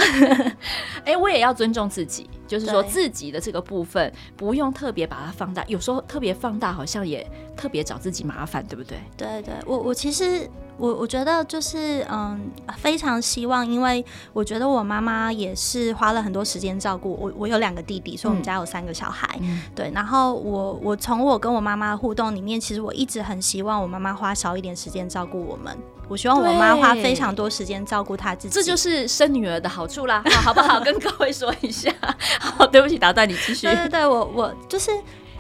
[1.04, 7.24] 哎、欸，我也要尊重自己，就是说自己的这个部分不用特别把它放大，有时候特别放大好像也
[7.56, 8.98] 特别找自己麻烦，对不对？
[9.16, 10.50] 对对，我我其实。
[10.80, 17.30] 我我觉得就是嗯，非常希望，因为我觉得我妈妈也是花了很多时间照顾我。
[17.36, 19.28] 我有两个弟弟，所以我们家有三个小孩。
[19.42, 25.76] 嗯、对，然后我我从我跟我妈妈的互动里面，其实我一直很希望我妈妈花少一点时间照顾我们。
[26.10, 28.54] 我希望我妈花非常多时间照顾她自己。
[28.54, 30.78] 这就是生女儿的好处啦，好，好不好？
[30.84, 31.90] 跟各位说一下。
[32.40, 33.66] 好，对不起，打断你继续。
[33.66, 34.90] 对对对，我我就是。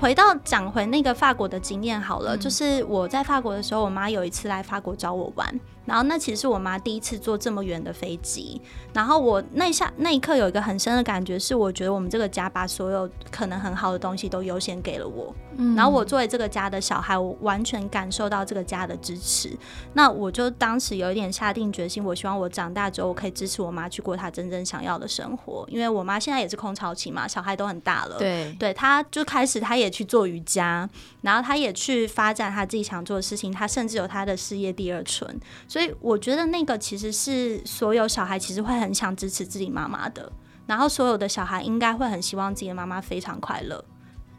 [0.00, 5.60] 回到讲回那个法国的经验好了，嗯、就是我在法国的时候，我妈有一次来法国找我玩。
[5.86, 8.60] 然后那其实是我妈第一次坐这么远的飞机，
[8.92, 19.56] 然后我那一下那一刻有一个很深的感觉，是我觉得我们这个家把所有可能很好的东西都优先给了我，嗯，然后我作为这个家的小孩，我完全感受到这个家的支持，
[19.94, 30.88] 那我就当时有一点下定决心，我希望我长大之后我可以支持我妈去过她真正想要的生活，因为我妈现在也是空巢期嘛，小孩都很大了，对，对，她就开始她也去做瑜伽，
[31.22, 35.28] 然后她也去发展她自己想做的事情，她甚至有她的事业第二春，
[35.66, 35.79] 所以。
[35.80, 40.30] 所以我觉得那个其实是所有小孩其实会很想支持自己妈妈的，
[40.66, 43.82] 然后所有的小孩应该会很希望自己的妈妈非常快乐。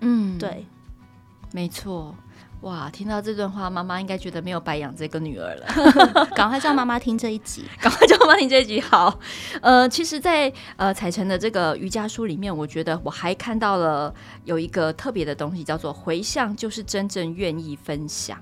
[0.02, 0.68] 嗯，对，
[1.52, 2.16] 没错。
[2.62, 5.66] 哇，听到这段话，妈妈应该觉得没有白养这个女儿了。
[6.38, 8.80] 赶快叫妈妈听这一集，赶快叫妈妈听这一集。
[8.80, 9.20] 好，
[9.64, 18.38] 呃，其实在，在呃彩晨的这个瑜伽书里面，我觉得我还看到了有一个特别的东西，叫做回向，就是真正愿意分享。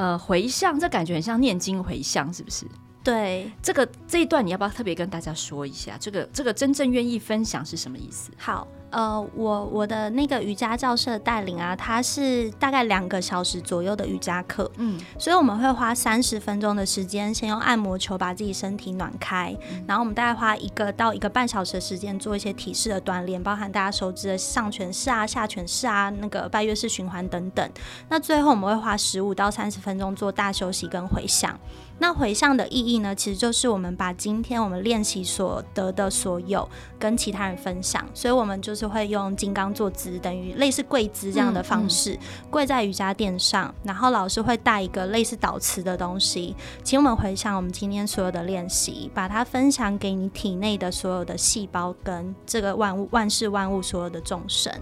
[0.00, 2.64] 呃，回向这感觉很像念经回向，是不是？
[3.04, 5.98] 对，这个这一段你要不要特别跟大家说一下？
[6.00, 8.30] 这个这个真正愿意分享是什么意思？
[8.38, 8.66] 好。
[8.90, 27.70] 呃，我我的那个瑜伽教室的带领啊，它是大概两个小时左右的瑜伽课，嗯，所以我们会花三十分钟的时间，先用按摩球把自己身体暖开，嗯，然后我们大概花一个到一个半小时的时间做一些体式的锻炼，包含大家熟知的上犬式啊、下犬式啊、那个拜月式循环等等。
[28.08, 31.58] 那最后我们会花十五到三十分钟做大休息跟回向。
[32.00, 36.66] 那回向的意义呢，其实就是我们把今天我们练习所得的所有
[36.98, 54.72] 跟其他人分享，所以我们就是会用金刚坐姿，等于类似跪姿这样的方式，嗯嗯、跪在瑜伽垫上，然后老师会带一个类似导词的东西，请我们回想我们今天所有的练习，把它分享给你体内的所有的细胞跟这个万物万事万物所有的众生。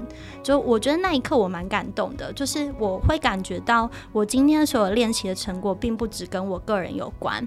[0.41, 7.08] 就我觉得那一刻我蛮感动的，就是我会感觉到我今天所有练习的成果，并不只跟我个人有。
[7.19, 7.47] 关，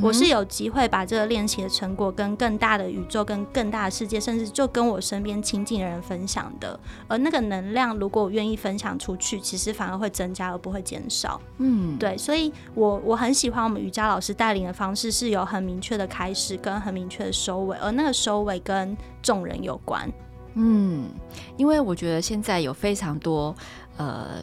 [0.00, 6.78] 我是有机会把这个练习的成果跟更大的宇宙、跟更大的世界，甚至就跟我身边亲近的人分享的。
[7.08, 11.40] 而那个能量，如果我愿意分享出去，其实反而会增加而不会减少。
[11.58, 20.08] 嗯，对，所以我我很喜欢我们瑜伽老师带领的方式，是有很明确的开始跟很明确的收尾，而那个收尾跟众人有关。
[20.54, 21.08] 嗯，
[21.56, 23.52] 因为我觉得现在有非常多
[23.96, 24.36] 呃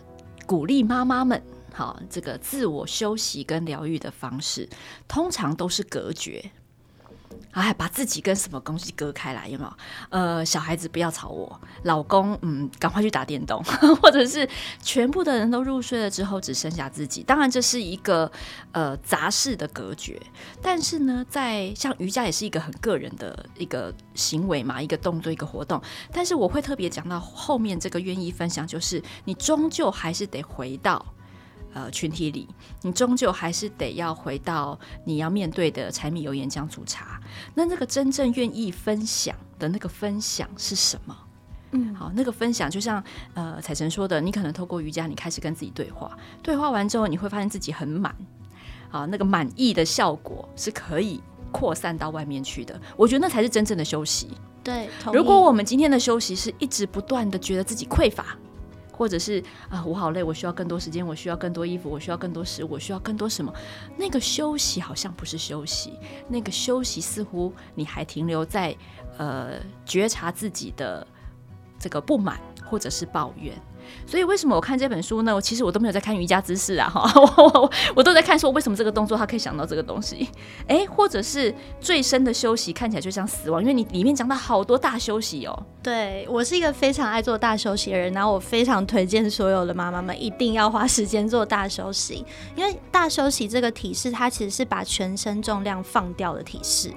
[0.45, 1.41] 鼓励妈妈们。
[1.79, 4.67] 好，这个自我休息跟疗愈的方式，
[5.07, 6.51] 通常都是隔绝，
[7.51, 9.73] 哎，把自己跟什么东西隔开来，有没有？
[10.09, 13.63] 呃，小孩子不要吵我，老公，嗯，赶快去打电动，
[14.03, 14.45] 或者是
[14.83, 17.23] 全部的人都入睡了之后，只剩下自己。
[17.23, 18.29] 当然，这是一个
[18.73, 20.21] 呃杂事的隔绝，
[20.61, 25.81] 但是呢，在像瑜伽也是一个很个人的一个行为嘛，一个动作，一个活动。
[26.11, 31.05] 但是我会特别讲到后面这个愿意分享，就是你终究还是得回到。
[31.73, 32.47] 呃，群体里，
[32.81, 37.21] 你终究还是得要回到你要面对的柴米油盐酱醋茶。
[37.53, 41.15] 那那个真正愿意分享的那个分享是什么？
[41.71, 43.03] 嗯，好，那个分享就像
[43.35, 48.15] 呃彩晨说的，你可能透过瑜伽，你开始跟自己对话，对话完之后，你会发现自己很满，
[48.89, 52.81] 好，那个满意的效果是可以扩散到外面去的。
[52.97, 54.29] 我觉得那才是真正的休息。
[54.63, 58.35] 对，如果我们今天的休息是一直不断的觉得自己匮乏，
[58.99, 63.51] 或者是啊我好累，我需要更多时间，我需要更多衣服，我需要更多食物，我需要更多什么，
[63.97, 65.93] 那个休息好像不是休息，
[66.27, 68.75] 那个休息似乎你还停留在
[69.17, 69.53] 呃
[69.85, 71.07] 觉察自己的。
[71.81, 73.57] 这个不满或者是抱怨，
[74.05, 75.33] 所以为什么我看这本书呢？
[75.33, 80.29] 我其实我都没有在看瑜伽姿势啊，哈，我 我我都在看说为什么这个动作他可以想到这个东西，
[80.67, 85.65] 哎，或者是最深的休息看起来就像死亡，因为你里面讲到好多大休息哦。
[85.81, 92.25] 对，我是一个非常爱做大休息的人，然后我非常推荐所有的妈妈们一定要花时间做大休息，
[92.55, 96.91] 因为大休息这个体式它其实是把全身重量放掉的体式。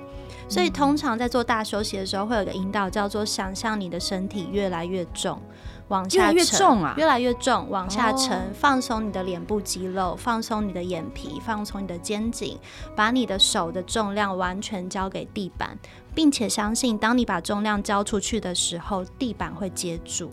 [0.49, 5.41] 所以通常在做大休息的时候，会有个引导叫做想象你的身体越来越重，
[5.89, 12.59] 往下沉，越来越重啊，越来越重，往下沉，放松你的脸部肌肉，放松你的眼皮，放松你的肩颈，
[12.95, 15.79] 把你的手的重量完全交给地板，
[16.15, 20.31] 并且相信当你把重量交出去的时候，地板会接住。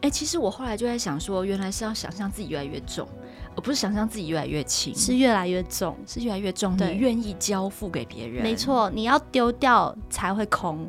[0.00, 3.08] 哎，其实我后来就在想说，原来是要想象自己越来越重。
[3.58, 6.76] 而不是想象自己越来越轻，是越来越重，是越来越重。
[6.76, 10.86] 你愿意交付给别人，没错，你要丢掉才会空。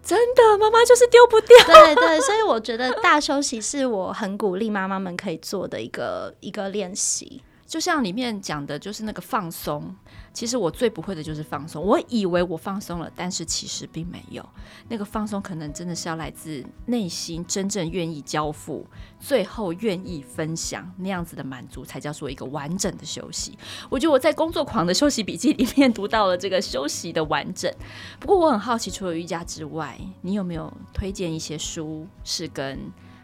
[0.00, 1.56] 真的，妈妈就是丢不掉。
[1.66, 7.42] 对对，所以我觉得大休息是我很鼓励妈妈们可以做的一个一个练习。
[7.66, 9.92] 就像里面讲的，就是那个放松。
[10.32, 11.82] 其实我最不会的就是放松。
[11.82, 14.46] 我以为我放松了，但是其实并没有。
[14.88, 18.86] 那个放松可能真的是要来自内心真正愿意交付，
[19.18, 23.58] 最后愿意分享那样子的满足，才叫做一个完整的休息。
[23.88, 27.72] 我觉得我在工作狂的休息笔记里面读到了这个休息的完整。
[28.20, 32.78] 不过我很好奇，除了瑜伽之外，你有没有推荐一些书是跟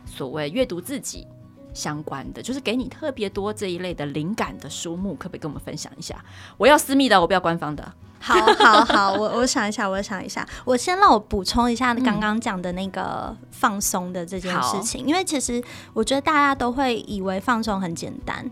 [0.06, 1.26] 所谓阅读自己
[1.74, 6.16] 相关的，就是给你特别多这一类的灵感的书目，可不可以跟我们分享一下？
[6.56, 7.92] 我要私密的，我不要官方的。
[8.20, 18.50] 好，好，好，我 我想一下，我想一下，我先让我补充一下刚刚讲的那个放松的这件事情，嗯、因为其实我觉得大家都会以为放松很简单。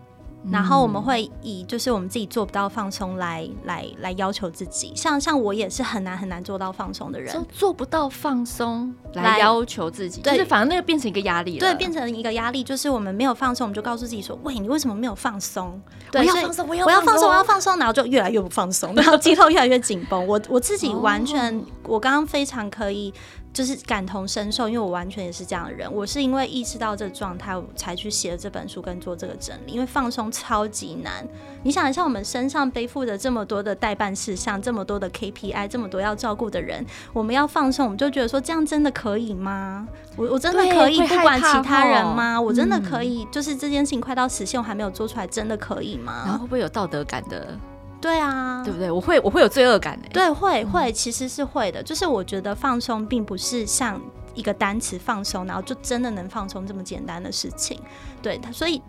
[0.51, 15.81] 然后我们会以就是我们自己做不到放松来来来要求自己，像像我也是很难很难做到放松的人，做做不到放松来要求自己，就是反而那个变成一个压力了，对，变成一个压力，就是我们没有放松，我们就告诉自己说，喂，你为什么没有放松？
[16.11, 20.27] 对，我要放松，我要我要放松，我要放松，然后就越来越不放松，然后 肌肉越来越紧绷。
[20.27, 23.13] 我我自己完全，哦、我刚刚非常可以。
[23.53, 25.93] 就是感同身受，因为我完全也是这样的人。
[25.93, 29.73] 我是因为意识到这个状态，我才去写了这本书跟做这个整理。
[29.73, 31.27] 因为放松超级难，
[31.63, 39.87] 你想一下，我们身上背负着这么多的代办事项，这么多的 KPI，这么多要照顾的人，我们要放松，我们就觉得说这样真的可以吗？
[40.17, 42.41] 我我真的可以不管其他人吗？
[42.41, 46.23] 我真的可以，就是这件事情快到实现，我还没有做出来，真的可以吗？
[46.25, 47.55] 然后会不会有道德感的？
[48.03, 48.91] 对啊，对不对？
[48.91, 50.09] 我会，我会有罪恶感的。
[50.09, 51.81] 对，会会，其实是会的。
[51.81, 53.99] 就是我觉得放松并不是像
[54.35, 57.79] 一个单词放松，然后就真的能放松这么简单的事情。
[58.21, 58.83] 对，所以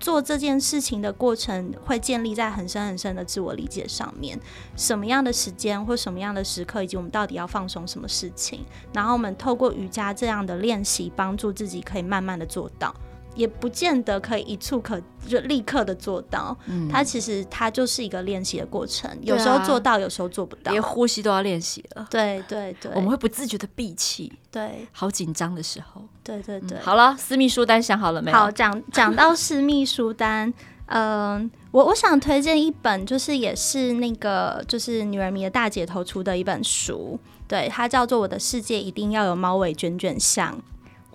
[0.00, 4.38] 做这件事情的过程会建立在很深很深的自我理解上面。
[4.74, 12.92] 什么样的时间或什么样的时刻，以及我们到底要放松什么事情，然后我们透过瑜伽这样的练习，帮助自己可以慢慢的做到。
[13.36, 22.06] 也不见得可以一触可就立刻的做到，嗯，它其实它就是一个练习的过程，有时候做到，有时候做不到，连呼吸都要练习了。
[22.10, 26.02] 对对对，我们会不自觉的闭气，对，好紧张的时候。
[26.24, 28.36] 对对对，好了，私密书单想好了没有？
[28.36, 30.52] 好，讲讲到私密书单，
[30.86, 40.60] 嗯， 我我想推荐一本，就是也是那个就是女人迷的大姐头出的一本书，对，它叫做《我的世界一定要有猫尾卷卷像》。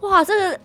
[0.07, 0.60] 哇，这个。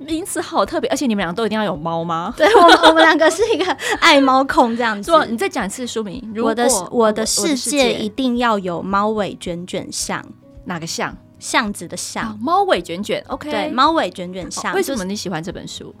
[0.00, 2.34] 名词好特别，而且你们两个都一定要有猫吗？
[2.38, 3.64] 对，我们我们两个是一个
[4.00, 5.12] 爱猫控这样子。
[5.28, 6.34] 你再讲一次书名。
[6.42, 10.24] 我的我的世界一定要有猫尾卷卷巷。
[10.64, 11.16] 哪个巷？
[11.38, 12.38] 巷子的巷。
[12.40, 13.50] 猫尾卷卷，OK。
[13.50, 14.74] 对，猫尾卷卷巷。
[14.74, 15.94] 为什么你喜欢这本书？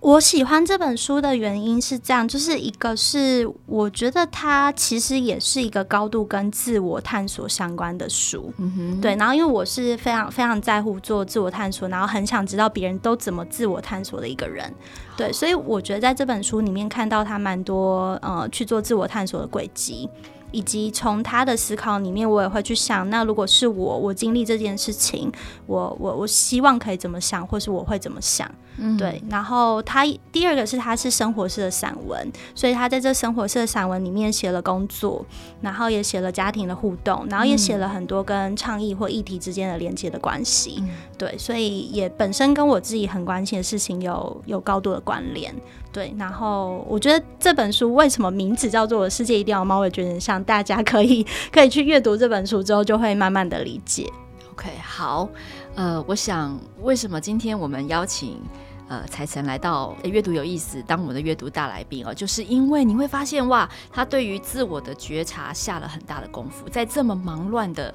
[0.00, 9.14] 我喜欢这本书的原因是这样，就是一个是我觉得它其实也是一个高度跟自我探索相关的书，嗯哼，对。
[9.16, 14.72] 然后因为我是非常非常在乎做自我探索，然后很想知道别人都怎么自我探索的一个人，
[15.18, 20.08] 对，所以我觉得在这本书里面看到他蛮多呃去做自我探索的轨迹。
[20.52, 25.30] 以及从他的思考里面，我也会去想，那如果是我，我经历这件事情，
[25.66, 28.50] 我我我希望可以怎么想，或是我会怎么想？
[28.78, 29.22] 嗯，对。
[29.28, 35.24] 然后他第二个是他是生活式的散文，所以他在这生活式的散文里面写了工作，
[35.60, 40.76] 然后也写了家庭的互动，然后也写了很多跟倡议或议题之间的连接的关系。
[40.80, 45.54] 嗯，对，所以也本身跟我自己很关心的事情有有高度的关联。
[45.92, 54.08] 对，然后我觉得这本书为什么名字叫做《我的世界一定要猫》，我觉得像大家可以可以去阅读这本书之后，就会慢慢的理解。
[54.52, 55.28] OK，好，
[55.74, 58.42] 呃，我想为什么今天我们邀请
[58.88, 67.94] 呃财神来到阅读有意思当我们的阅读大来宾哦，就是因为你会发现哇，他对于自我的觉察下了很大的功夫，在这么忙乱的。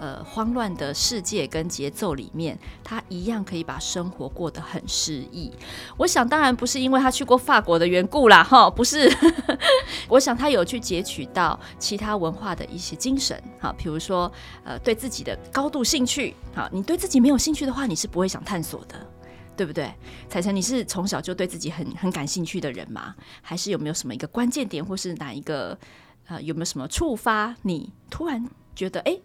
[0.00, 5.50] 呃，慌乱的世界跟节奏里面，他一样可以把生活过得很适意。
[5.96, 9.10] 我想，当然不是因为他去过法国的缘故啦，哈，不是。
[10.08, 14.30] 我想他有去截取到其他文化的一些精神，哈，比如说，
[14.64, 18.94] 呃，对自己的高度兴趣，好，你对自己没有兴趣的话，你是不会想探索的，
[19.56, 19.90] 对不对？
[20.28, 23.14] 彩晨，你是从小就对自己很很感兴趣的人吗？
[23.40, 25.78] 还是有没有什么一个关键点，或是哪一个，
[26.26, 29.18] 呃，有没有什么触发你突然觉得，哎？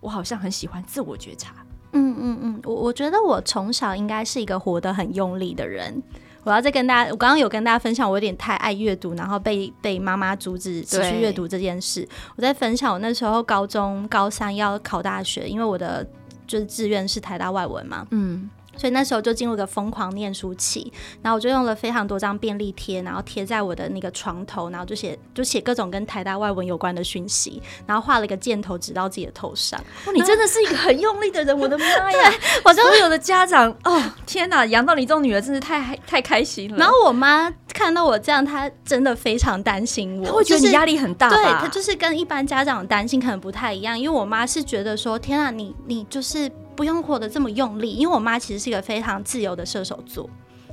[0.00, 1.54] 我好像很喜欢自我觉察。
[1.92, 6.02] 嗯嗯嗯，我我觉得我从小应该是一个活得很用力的人。
[6.44, 12.08] 我要再跟大家，我刚刚有跟大家分享，我有点太爱阅读，然后被被妈妈阻止持续阅读这件事。
[12.36, 16.06] 我在分享我那时候高中高三要考大学，因为我的
[16.46, 18.06] 就是志愿是台大外文嘛。
[18.10, 18.48] 嗯。
[18.78, 29.78] 所以那时候就进入一个疯狂念书期，然后我就用了非常多张便利贴，然后贴在我的那个床头，然后就写就写各种跟台大外文有关的讯息，然后画了一个箭头指到自己的头上。
[30.06, 32.30] 哦，你真的是一个很用力的人，我的妈呀！
[32.30, 36.78] 对， 我所有的家长，哦天哪，养到你这种女儿真是太太开心了。
[36.78, 41.36] 然后我妈看到我这样，她真的非常担心我，她会觉得你压力很大吧？
[41.36, 46.50] 对，她就是跟一般家长担心可能不太一样，因为我妈是觉得说，天啊，你你就是。
[46.78, 50.30] 不用活得这么用力，因为我妈其实是一个非常自由的射手座，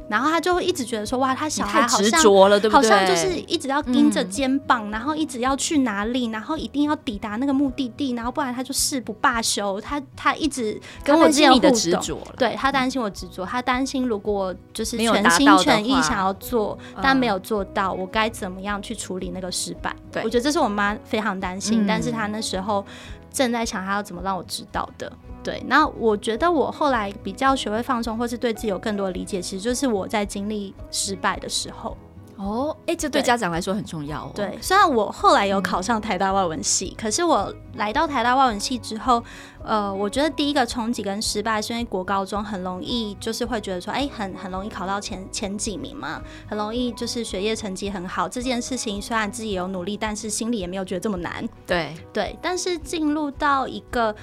[0.08, 2.92] 然后她就会一直觉得说，哇，她小孩好执着了，对不对？
[2.92, 9.82] 好像就是一直要盯着肩膀，嗯，然后一直要去哪里，然后一定要抵达那个目的地，然后不然她就誓不罢休。
[9.82, 19.92] 她她一直跟我之间互动，对，她担心我执着，她担心如果就是全心全意想要做，但没有做到，我该怎么样去处理那个失败？
[20.12, 22.86] 对，我觉得这是我妈非常担心，嗯，但是她那时候
[23.34, 25.12] 正在想她要怎么让我知道的。
[25.46, 31.96] 对，那我觉得我后来比较学会放松，或是对自己有更多的理解，其实就是我在经历失败的时候。
[32.38, 34.32] 哦，哎，这对家长来说很重要哦。
[34.36, 39.24] 对，虽然我后来有考上台大外文系，嗯，可是我来到台大外文系之后，
[39.64, 48.28] 呃，我觉得第一个冲击跟失败是因为国高中很容易就是会觉得说，哎，很很容易考到前前几名嘛，很容易就是学业成绩很好。
[48.28, 51.48] 这件事情虽然自己有努力，但是心里也没有觉得这么难。
[51.66, 54.14] 对对，但是进入到一个。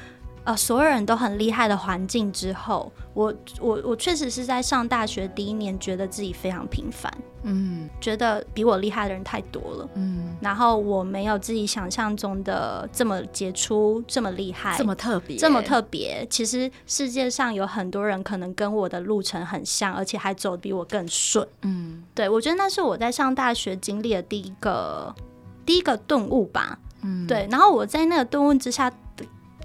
[0.44, 7.12] 呃，所有人都很厉害的环境之后，我我我确实是在上大学第一年，觉得自己非常平凡，
[7.44, 16.26] 嗯，觉得比我厉害的人太多了，嗯，然后我没有自己想象中的这么杰出，这么厉害，这么特别，这么特别。
[16.28, 25.14] 其实世界上有很多人可能跟我的路程很像，而且还走得比我更顺，嗯，对，我觉得那是我在上大学经历的第一个
[25.64, 28.92] 第一个顿悟吧，嗯，对，然后我在那个顿悟之下。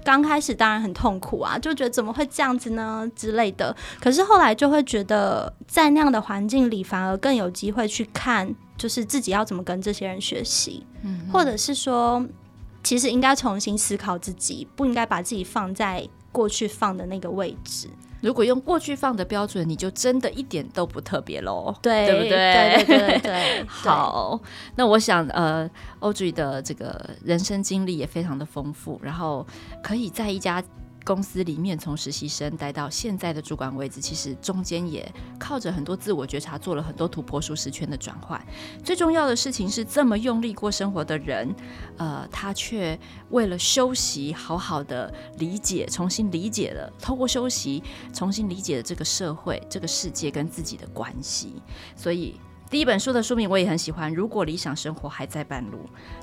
[0.08, 3.76] 刚开始当然很痛苦啊，就觉得怎么会这样子呢之类的。
[4.00, 12.24] 可是后来就会觉得，在那样的环境里，反而更有机会去看，就是自己要怎么跟这些人学习，嗯，或者是说，
[12.82, 17.90] 其实应该重新思考自己，不应该把自己放在过去放的那个位置。
[18.20, 22.28] 如果用过去放的标准，你就真的一点都不特别喽，对，对不对？
[22.28, 24.40] 对对对，对 好，
[24.76, 25.68] 那我想，呃
[26.00, 29.46] ，Audrey 的这个人生经历也非常的丰富，然后
[29.82, 30.62] 可以在一家。
[31.08, 38.38] 公司里面从实习生待到现在的主管位置，其实中间也靠着很多自我觉察，做了很多突破舒适圈的转换。
[38.84, 41.48] 最重要的事情是，这么用力过生活的人，
[41.96, 43.00] 呃，他却
[43.30, 47.82] 为了休息，好好的理解，重新理解了，透过休息，
[48.12, 51.54] 重新理解了这个社会、这个世界跟自己的关系，
[51.96, 52.38] 所以。
[52.70, 54.12] 第一本书的书名我也很喜欢。
[54.12, 55.78] 如果理想生活还在半路，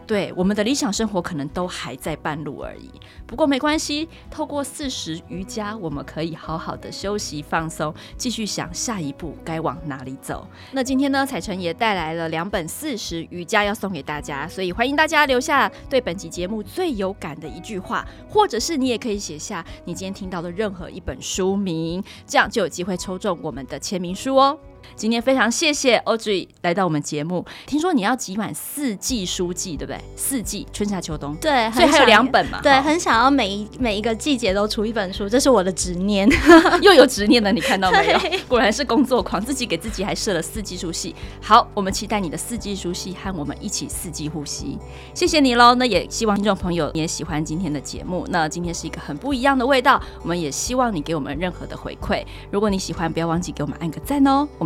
[0.06, 2.92] 对，我们的理想生活可能都还在半路而已。
[3.26, 10.48] 不过没关系，透过四时瑜伽，我们可以好好的休息放松，继续想下一步该往哪里走。
[10.72, 24.56] 那今天呢，彩晨也带来了两本四时瑜伽要送给大家，所以欢迎大家留下对本集节目最有感的一句话，或者是你也可以写下你今天听到的任何一本书名，这样就有机会抽中我们的签名书哦。
[24.96, 27.46] 今天非常谢谢 Audrey 来到我们节目。
[27.66, 30.00] 听说你要集满四季书季，对不对？
[30.16, 31.36] 四季，春夏秋冬。
[31.36, 32.60] 对，所以还有两本嘛。
[32.62, 36.30] 对，很想要每一每一个季节都出一本书，这是我的执念。
[36.82, 38.20] 又有执念了，你看到没有？
[38.48, 41.16] 果然是工作狂，自己给自己还设了四季书系。
[41.42, 44.78] 好，我们期待你的四季书系和我们一起四季呼吸。
[45.14, 45.76] 谢谢你喽。
[45.76, 48.26] 那也希望听众朋友也喜欢今天的节目。
[48.30, 52.24] 那今天是一个很不一样的味道，我们也希望你给我们任何的回馈。
[52.52, 54.48] 如果你喜欢，不要忘记给我们按个赞哦。
[54.58, 54.66] 我